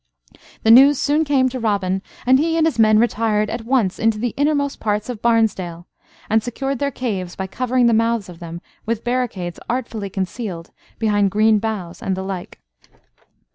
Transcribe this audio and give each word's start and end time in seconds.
The 0.63 0.71
news 0.71 0.99
soon 0.99 1.23
came 1.25 1.47
to 1.49 1.59
Robin, 1.59 2.01
and 2.25 2.39
he 2.39 2.57
and 2.57 2.65
his 2.65 2.79
men 2.79 2.97
retired 2.97 3.51
at 3.51 3.65
once 3.65 3.99
into 3.99 4.17
the 4.17 4.33
innermost 4.35 4.79
parts 4.79 5.09
of 5.09 5.21
Barnesdale, 5.21 5.85
and 6.27 6.41
secured 6.41 6.79
their 6.79 6.89
caves 6.89 7.35
by 7.35 7.45
covering 7.45 7.85
the 7.85 7.93
mouths 7.93 8.27
of 8.27 8.39
them 8.39 8.61
with 8.87 9.03
barricades 9.03 9.59
artfully 9.69 10.09
concealed 10.09 10.71
behind 10.97 11.29
green 11.29 11.59
boughs 11.59 12.01
and 12.01 12.17
the 12.17 12.23
like. 12.23 12.59